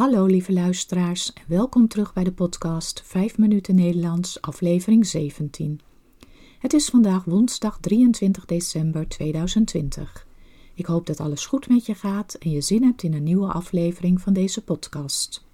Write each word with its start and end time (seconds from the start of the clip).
Hallo 0.00 0.26
lieve 0.26 0.52
luisteraars 0.52 1.32
en 1.32 1.42
welkom 1.46 1.88
terug 1.88 2.12
bij 2.12 2.24
de 2.24 2.32
podcast 2.32 3.02
5 3.04 3.38
minuten 3.38 3.74
Nederlands, 3.74 4.40
aflevering 4.40 5.06
17. 5.06 5.80
Het 6.58 6.72
is 6.72 6.88
vandaag 6.88 7.24
woensdag 7.24 7.78
23 7.80 8.44
december 8.44 9.08
2020. 9.08 10.26
Ik 10.74 10.86
hoop 10.86 11.06
dat 11.06 11.20
alles 11.20 11.46
goed 11.46 11.68
met 11.68 11.86
je 11.86 11.94
gaat 11.94 12.34
en 12.34 12.50
je 12.50 12.60
zin 12.60 12.82
hebt 12.82 13.02
in 13.02 13.14
een 13.14 13.22
nieuwe 13.22 13.52
aflevering 13.52 14.20
van 14.20 14.32
deze 14.32 14.64
podcast. 14.64 15.46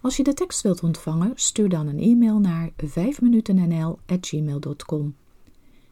Als 0.00 0.16
je 0.16 0.22
de 0.22 0.34
tekst 0.34 0.62
wilt 0.62 0.82
ontvangen, 0.82 1.32
stuur 1.34 1.68
dan 1.68 1.86
een 1.86 2.00
e-mail 2.00 2.38
naar 2.38 2.70
5minutennl@gmail.com. 2.84 5.14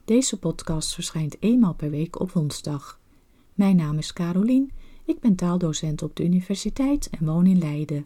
Deze 0.05 0.39
podcast 0.39 0.93
verschijnt 0.93 1.37
eenmaal 1.39 1.73
per 1.73 1.89
week 1.89 2.19
op 2.19 2.31
woensdag. 2.31 2.99
Mijn 3.53 3.75
naam 3.75 3.97
is 3.97 4.13
Carolien 4.13 4.71
ik 5.05 5.19
ben 5.19 5.35
taaldocent 5.35 6.01
op 6.01 6.15
de 6.15 6.23
universiteit 6.23 7.09
en 7.09 7.25
woon 7.25 7.45
in 7.45 7.57
Leiden. 7.57 8.05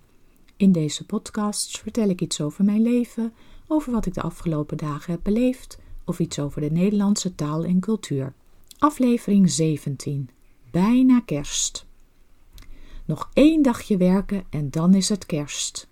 In 0.57 0.71
deze 0.71 1.05
podcasts 1.05 1.79
vertel 1.79 2.09
ik 2.09 2.21
iets 2.21 2.41
over 2.41 2.63
mijn 2.63 2.81
leven, 2.81 3.33
over 3.67 3.91
wat 3.91 4.05
ik 4.05 4.13
de 4.13 4.21
afgelopen 4.21 4.77
dagen 4.77 5.11
heb 5.11 5.23
beleefd 5.23 5.79
of 6.05 6.19
iets 6.19 6.39
over 6.39 6.61
de 6.61 6.71
Nederlandse 6.71 7.35
taal 7.35 7.63
en 7.65 7.79
cultuur. 7.79 8.33
Aflevering 8.77 9.51
17. 9.51 10.29
Bijna 10.71 11.19
kerst. 11.19 11.85
Nog 13.05 13.29
één 13.33 13.61
dagje 13.61 13.97
werken 13.97 14.43
en 14.49 14.69
dan 14.69 14.93
is 14.93 15.09
het 15.09 15.25
kerst. 15.25 15.87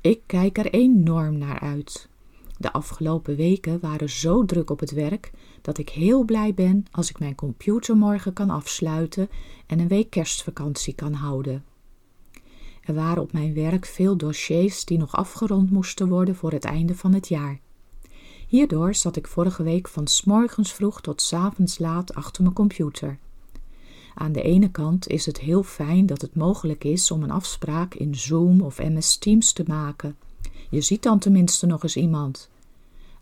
Ik 0.00 0.20
kijk 0.26 0.58
er 0.58 0.70
enorm 0.70 1.38
naar 1.38 1.60
uit. 1.60 2.08
De 2.58 2.72
afgelopen 2.72 3.36
weken 3.36 3.80
waren 3.80 4.10
zo 4.10 4.44
druk 4.44 4.70
op 4.70 4.80
het 4.80 4.90
werk 4.90 5.30
dat 5.68 5.78
ik 5.78 5.88
heel 5.88 6.24
blij 6.24 6.54
ben 6.54 6.84
als 6.90 7.10
ik 7.10 7.18
mijn 7.18 7.34
computer 7.34 7.96
morgen 7.96 8.32
kan 8.32 8.50
afsluiten 8.50 9.28
en 9.66 9.78
een 9.78 9.88
week 9.88 10.10
kerstvakantie 10.10 10.94
kan 10.94 11.12
houden. 11.12 11.64
Er 12.82 12.94
waren 12.94 13.22
op 13.22 13.32
mijn 13.32 13.54
werk 13.54 13.86
veel 13.86 14.16
dossiers 14.16 14.84
die 14.84 14.98
nog 14.98 15.14
afgerond 15.14 15.70
moesten 15.70 16.08
worden 16.08 16.34
voor 16.36 16.52
het 16.52 16.64
einde 16.64 16.94
van 16.94 17.12
het 17.12 17.28
jaar. 17.28 17.60
Hierdoor 18.46 18.94
zat 18.94 19.16
ik 19.16 19.26
vorige 19.26 19.62
week 19.62 19.88
van 19.88 20.06
s 20.06 20.24
morgens 20.24 20.72
vroeg 20.72 21.00
tot 21.00 21.22
s 21.22 21.32
avonds 21.32 21.78
laat 21.78 22.14
achter 22.14 22.42
mijn 22.42 22.54
computer. 22.54 23.18
Aan 24.14 24.32
de 24.32 24.42
ene 24.42 24.70
kant 24.70 25.08
is 25.08 25.26
het 25.26 25.40
heel 25.40 25.62
fijn 25.62 26.06
dat 26.06 26.20
het 26.20 26.34
mogelijk 26.34 26.84
is 26.84 27.10
om 27.10 27.22
een 27.22 27.30
afspraak 27.30 27.94
in 27.94 28.14
Zoom 28.14 28.60
of 28.60 28.78
MS 28.78 29.16
Teams 29.16 29.52
te 29.52 29.64
maken. 29.66 30.16
Je 30.70 30.80
ziet 30.80 31.02
dan 31.02 31.18
tenminste 31.18 31.66
nog 31.66 31.82
eens 31.82 31.96
iemand. 31.96 32.50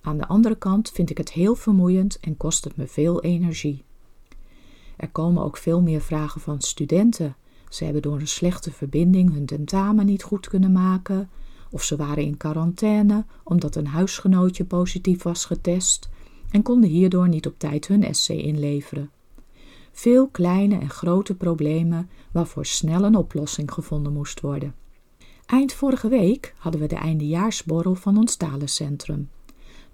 Aan 0.06 0.18
de 0.18 0.26
andere 0.26 0.54
kant 0.54 0.90
vind 0.90 1.10
ik 1.10 1.18
het 1.18 1.32
heel 1.32 1.54
vermoeiend 1.54 2.20
en 2.20 2.36
kost 2.36 2.64
het 2.64 2.76
me 2.76 2.86
veel 2.86 3.22
energie. 3.22 3.84
Er 4.96 5.10
komen 5.10 5.42
ook 5.42 5.56
veel 5.56 5.82
meer 5.82 6.00
vragen 6.00 6.40
van 6.40 6.60
studenten. 6.60 7.36
Ze 7.68 7.84
hebben 7.84 8.02
door 8.02 8.20
een 8.20 8.28
slechte 8.28 8.72
verbinding 8.72 9.32
hun 9.32 9.46
tentamen 9.46 10.06
niet 10.06 10.22
goed 10.22 10.48
kunnen 10.48 10.72
maken, 10.72 11.30
of 11.70 11.82
ze 11.82 11.96
waren 11.96 12.24
in 12.24 12.36
quarantaine 12.36 13.24
omdat 13.44 13.76
een 13.76 13.86
huisgenootje 13.86 14.64
positief 14.64 15.22
was 15.22 15.44
getest 15.44 16.08
en 16.50 16.62
konden 16.62 16.90
hierdoor 16.90 17.28
niet 17.28 17.46
op 17.46 17.58
tijd 17.58 17.86
hun 17.86 18.04
essay 18.04 18.36
inleveren. 18.36 19.10
Veel 19.92 20.28
kleine 20.28 20.78
en 20.78 20.90
grote 20.90 21.34
problemen 21.34 22.10
waarvoor 22.32 22.66
snel 22.66 23.04
een 23.04 23.16
oplossing 23.16 23.72
gevonden 23.72 24.12
moest 24.12 24.40
worden. 24.40 24.74
Eind 25.46 25.72
vorige 25.72 26.08
week 26.08 26.54
hadden 26.58 26.80
we 26.80 26.86
de 26.86 26.96
eindejaarsborrel 26.96 27.94
van 27.94 28.16
ons 28.16 28.36
talencentrum. 28.36 29.28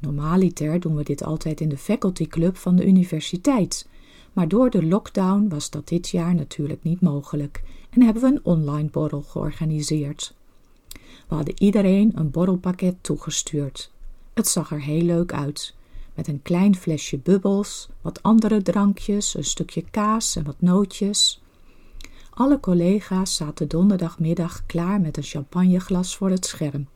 Normaliter 0.03 0.81
doen 0.81 0.97
we 0.97 1.03
dit 1.03 1.25
altijd 1.25 1.61
in 1.61 1.69
de 1.69 1.79
faculty 1.79 2.27
club 2.27 2.57
van 2.57 2.77
de 2.77 2.87
universiteit. 2.87 3.89
Maar 4.33 4.49
door 4.49 4.71
de 4.71 4.87
lockdown 4.87 5.49
was 5.49 5.71
dat 5.71 5.89
dit 5.89 6.09
jaar 6.09 6.35
natuurlijk 6.35 6.83
niet 6.83 7.01
mogelijk 7.01 7.63
en 7.91 8.03
hebben 8.03 8.23
we 8.23 8.29
een 8.29 8.45
online 8.45 8.89
borrel 8.89 9.23
georganiseerd. 9.23 10.35
We 11.29 11.35
hadden 11.35 11.55
iedereen 11.63 12.13
een 12.15 12.31
borrelpakket 12.31 12.97
toegestuurd. 13.01 13.91
Het 14.35 14.49
zag 14.49 14.71
er 14.71 14.83
heel 14.83 15.03
leuk 15.03 15.33
uit. 15.33 15.75
Met 16.15 16.29
een 16.29 16.43
klein 16.43 16.77
flesje 16.77 17.19
bubbels, 17.19 17.89
wat 18.01 18.23
andere 18.23 18.63
drankjes, 18.63 19.35
een 19.35 19.45
stukje 19.45 19.85
kaas 19.91 20.37
en 20.37 20.45
wat 20.45 20.61
nootjes. 20.61 21.43
Alle 22.31 22.61
collega's 22.61 23.37
zaten 23.37 23.69
donderdagmiddag 23.69 24.67
klaar 24.67 25.01
met 25.01 25.17
een 25.17 25.23
champagneglas 25.23 26.17
voor 26.17 26.31
het 26.31 26.47
scherm. 26.47 26.87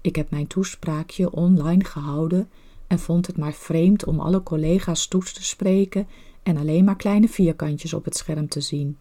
Ik 0.00 0.16
heb 0.16 0.30
mijn 0.30 0.46
toespraakje 0.46 1.32
online 1.32 1.84
gehouden 1.84 2.48
en 2.86 2.98
vond 2.98 3.26
het 3.26 3.36
maar 3.36 3.52
vreemd 3.52 4.04
om 4.04 4.20
alle 4.20 4.42
collega's 4.42 5.06
toe 5.06 5.22
te 5.22 5.44
spreken 5.44 6.06
en 6.42 6.56
alleen 6.56 6.84
maar 6.84 6.96
kleine 6.96 7.28
vierkantjes 7.28 7.94
op 7.94 8.04
het 8.04 8.16
scherm 8.16 8.48
te 8.48 8.60
zien. 8.60 8.96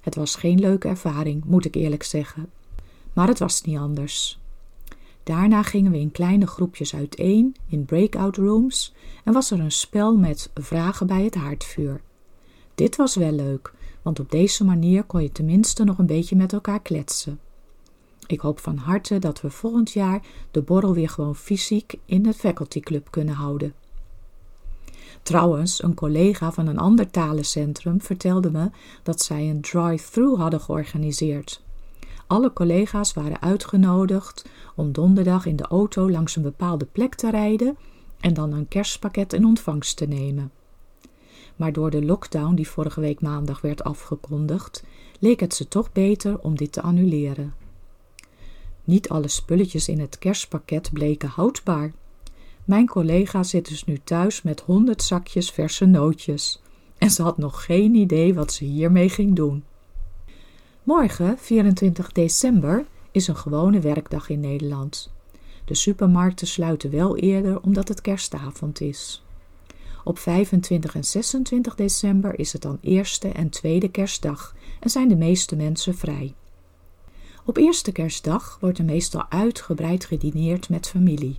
Het 0.00 0.14
was 0.14 0.34
geen 0.34 0.58
leuke 0.58 0.88
ervaring, 0.88 1.44
moet 1.44 1.64
ik 1.64 1.74
eerlijk 1.74 2.02
zeggen. 2.02 2.50
Maar 3.12 3.28
het 3.28 3.38
was 3.38 3.62
niet 3.62 3.78
anders. 3.78 4.38
Daarna 5.22 5.62
gingen 5.62 5.92
we 5.92 5.98
in 5.98 6.10
kleine 6.10 6.46
groepjes 6.46 6.94
uiteen 6.94 7.56
in 7.68 7.84
breakout 7.84 8.36
rooms 8.36 8.94
en 9.24 9.32
was 9.32 9.50
er 9.50 9.60
een 9.60 9.72
spel 9.72 10.16
met 10.16 10.50
vragen 10.54 11.06
bij 11.06 11.24
het 11.24 11.34
haardvuur. 11.34 12.00
Dit 12.74 12.96
was 12.96 13.16
wel 13.16 13.32
leuk, 13.32 13.72
want 14.02 14.20
op 14.20 14.30
deze 14.30 14.64
manier 14.64 15.04
kon 15.04 15.22
je 15.22 15.32
tenminste 15.32 15.84
nog 15.84 15.98
een 15.98 16.06
beetje 16.06 16.36
met 16.36 16.52
elkaar 16.52 16.80
kletsen. 16.80 17.40
Ik 18.26 18.40
hoop 18.40 18.58
van 18.58 18.76
harte 18.76 19.18
dat 19.18 19.40
we 19.40 19.50
volgend 19.50 19.90
jaar 19.92 20.22
de 20.50 20.62
borrel 20.62 20.94
weer 20.94 21.08
gewoon 21.08 21.36
fysiek 21.36 21.94
in 22.04 22.26
het 22.26 22.36
faculty 22.36 22.80
club 22.80 23.10
kunnen 23.10 23.34
houden. 23.34 23.74
Trouwens, 25.22 25.82
een 25.82 25.94
collega 25.94 26.52
van 26.52 26.66
een 26.66 26.78
ander 26.78 27.10
talencentrum 27.10 28.00
vertelde 28.00 28.50
me 28.50 28.70
dat 29.02 29.22
zij 29.22 29.50
een 29.50 29.60
drive-thru 29.60 30.36
hadden 30.36 30.60
georganiseerd. 30.60 31.62
Alle 32.26 32.52
collega's 32.52 33.12
waren 33.12 33.42
uitgenodigd 33.42 34.48
om 34.74 34.92
donderdag 34.92 35.46
in 35.46 35.56
de 35.56 35.66
auto 35.66 36.10
langs 36.10 36.36
een 36.36 36.42
bepaalde 36.42 36.84
plek 36.84 37.14
te 37.14 37.30
rijden 37.30 37.76
en 38.20 38.34
dan 38.34 38.52
een 38.52 38.68
kerstpakket 38.68 39.32
in 39.32 39.44
ontvangst 39.44 39.96
te 39.96 40.06
nemen. 40.06 40.50
Maar 41.56 41.72
door 41.72 41.90
de 41.90 42.04
lockdown 42.04 42.54
die 42.54 42.68
vorige 42.68 43.00
week 43.00 43.20
maandag 43.20 43.60
werd 43.60 43.84
afgekondigd, 43.84 44.84
leek 45.18 45.40
het 45.40 45.54
ze 45.54 45.68
toch 45.68 45.92
beter 45.92 46.38
om 46.38 46.56
dit 46.56 46.72
te 46.72 46.82
annuleren. 46.82 47.54
Niet 48.86 49.08
alle 49.08 49.28
spulletjes 49.28 49.88
in 49.88 50.00
het 50.00 50.18
kerstpakket 50.18 50.90
bleken 50.92 51.28
houdbaar. 51.28 51.92
Mijn 52.64 52.86
collega 52.86 53.42
zit 53.42 53.68
dus 53.68 53.84
nu 53.84 53.98
thuis 54.04 54.42
met 54.42 54.60
honderd 54.60 55.02
zakjes 55.02 55.50
verse 55.50 55.84
nootjes. 55.84 56.62
En 56.98 57.10
ze 57.10 57.22
had 57.22 57.38
nog 57.38 57.64
geen 57.64 57.94
idee 57.94 58.34
wat 58.34 58.52
ze 58.52 58.64
hiermee 58.64 59.08
ging 59.08 59.36
doen. 59.36 59.64
Morgen, 60.82 61.38
24 61.38 62.12
december, 62.12 62.86
is 63.10 63.28
een 63.28 63.36
gewone 63.36 63.80
werkdag 63.80 64.28
in 64.28 64.40
Nederland. 64.40 65.12
De 65.64 65.74
supermarkten 65.74 66.46
sluiten 66.46 66.90
wel 66.90 67.16
eerder 67.16 67.60
omdat 67.60 67.88
het 67.88 68.00
kerstavond 68.00 68.80
is. 68.80 69.24
Op 70.04 70.18
25 70.18 70.94
en 70.94 71.04
26 71.04 71.74
december 71.74 72.38
is 72.38 72.52
het 72.52 72.62
dan 72.62 72.78
eerste 72.80 73.28
en 73.28 73.48
tweede 73.48 73.88
kerstdag 73.88 74.54
en 74.80 74.90
zijn 74.90 75.08
de 75.08 75.16
meeste 75.16 75.56
mensen 75.56 75.94
vrij. 75.94 76.34
Op 77.48 77.56
eerste 77.56 77.92
kerstdag 77.92 78.58
wordt 78.60 78.78
er 78.78 78.84
meestal 78.84 79.24
uitgebreid 79.28 80.04
gedineerd 80.04 80.68
met 80.68 80.88
familie. 80.88 81.38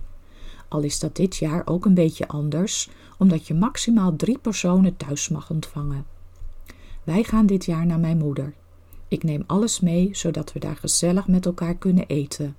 Al 0.68 0.80
is 0.80 0.98
dat 0.98 1.16
dit 1.16 1.36
jaar 1.36 1.62
ook 1.64 1.84
een 1.84 1.94
beetje 1.94 2.28
anders, 2.28 2.90
omdat 3.18 3.46
je 3.46 3.54
maximaal 3.54 4.16
drie 4.16 4.38
personen 4.38 4.96
thuis 4.96 5.28
mag 5.28 5.50
ontvangen. 5.50 6.06
Wij 7.04 7.22
gaan 7.22 7.46
dit 7.46 7.64
jaar 7.64 7.86
naar 7.86 7.98
mijn 7.98 8.18
moeder. 8.18 8.54
Ik 9.08 9.22
neem 9.22 9.44
alles 9.46 9.80
mee, 9.80 10.08
zodat 10.12 10.52
we 10.52 10.58
daar 10.58 10.76
gezellig 10.76 11.26
met 11.26 11.46
elkaar 11.46 11.74
kunnen 11.74 12.06
eten. 12.06 12.56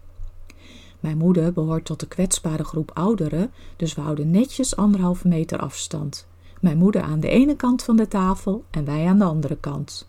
Mijn 0.99 1.17
moeder 1.17 1.53
behoort 1.53 1.85
tot 1.85 1.99
de 1.99 2.07
kwetsbare 2.07 2.63
groep 2.63 2.91
ouderen, 2.93 3.51
dus 3.75 3.93
we 3.93 4.01
houden 4.01 4.31
netjes 4.31 4.75
anderhalve 4.75 5.27
meter 5.27 5.59
afstand. 5.59 6.27
Mijn 6.61 6.77
moeder 6.77 7.01
aan 7.01 7.19
de 7.19 7.29
ene 7.29 7.55
kant 7.55 7.83
van 7.83 7.95
de 7.95 8.07
tafel 8.07 8.63
en 8.69 8.85
wij 8.85 9.05
aan 9.07 9.19
de 9.19 9.25
andere 9.25 9.57
kant. 9.57 10.08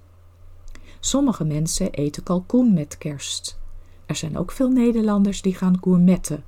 Sommige 1.01 1.45
mensen 1.45 1.93
eten 1.93 2.23
kalkoen 2.23 2.73
met 2.73 2.99
kerst. 2.99 3.59
Er 4.07 4.17
zijn 4.17 4.39
ook 4.39 4.51
veel 4.51 4.69
Nederlanders 4.69 5.43
die 5.43 5.55
gaan 5.55 5.79
gourmetten. 5.81 6.45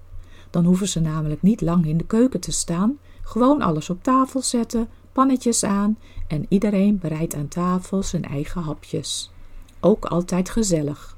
Dan 0.51 0.65
hoeven 0.65 0.89
ze 0.89 1.01
namelijk 1.01 1.43
niet 1.43 1.61
lang 1.61 1.87
in 1.87 1.97
de 1.97 2.07
keuken 2.07 2.41
te 2.41 2.53
staan, 2.53 2.99
gewoon 3.23 3.63
alles 3.63 3.91
op 3.91 4.03
tafel 4.03 4.43
zetten, 4.43 4.89
pannetjes 5.13 5.65
aan 5.65 5.99
en 6.29 6.47
iedereen 6.49 6.99
bereidt 6.99 7.35
aan 7.35 7.49
tafel 7.49 8.03
zijn 8.03 8.25
eigen 8.25 8.63
hapjes. 8.63 9.31
Ook 9.81 10.05
altijd 10.05 10.51
gezellig. 10.51 11.17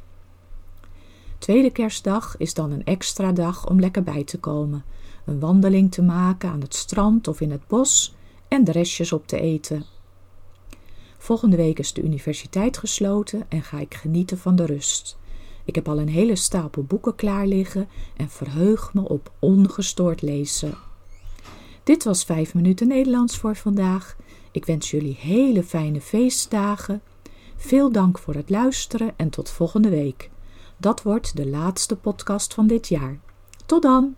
Tweede 1.39 1.71
kerstdag 1.71 2.37
is 2.37 2.55
dan 2.55 2.71
een 2.71 2.85
extra 2.85 3.33
dag 3.33 3.69
om 3.69 3.81
lekker 3.81 4.03
bij 4.03 4.25
te 4.25 4.39
komen, 4.39 4.85
een 5.25 5.41
wandeling 5.41 5.93
te 5.93 6.03
maken 6.03 6.51
aan 6.51 6.61
het 6.61 6.75
strand 6.75 7.29
of 7.29 7.41
in 7.41 7.51
het 7.51 7.67
bos 7.67 8.15
en 8.49 8.65
de 8.65 8.73
restjes 8.73 9.13
op 9.13 9.27
te 9.27 9.41
eten. 9.41 9.85
Volgende 11.25 11.56
week 11.56 11.79
is 11.79 11.93
de 11.93 12.03
universiteit 12.03 12.79
gesloten 12.79 13.47
en 13.49 13.62
ga 13.62 13.79
ik 13.79 13.94
genieten 13.94 14.38
van 14.38 14.56
de 14.56 14.67
rust. 14.67 15.17
Ik 15.65 15.75
heb 15.75 15.88
al 15.88 15.99
een 15.99 16.09
hele 16.09 16.37
stapel 16.37 16.82
boeken 16.82 17.15
klaar 17.15 17.47
liggen 17.47 17.88
en 18.17 18.31
verheug 18.31 18.94
me 18.94 19.09
op 19.09 19.32
ongestoord 19.38 20.23
lezen. 20.23 20.75
Dit 21.82 22.05
was 22.05 22.25
5 22.25 22.55
minuten 22.55 22.88
Nederlands 22.88 23.37
voor 23.37 23.56
vandaag. 23.56 24.17
Ik 24.50 24.65
wens 24.65 24.91
jullie 24.91 25.17
hele 25.21 25.62
fijne 25.62 26.00
feestdagen. 26.00 27.03
Veel 27.56 27.93
dank 27.93 28.19
voor 28.19 28.35
het 28.35 28.50
luisteren 28.50 29.12
en 29.17 29.31
tot 29.31 29.50
volgende 29.50 29.88
week. 29.88 30.31
Dat 30.76 31.03
wordt 31.03 31.37
de 31.37 31.47
laatste 31.47 31.97
podcast 31.97 32.55
van 32.55 32.67
dit 32.67 32.88
jaar. 32.88 33.19
Tot 33.67 33.82
dan! 33.82 34.17